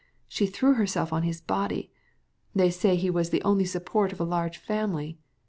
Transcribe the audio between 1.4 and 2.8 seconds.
body. They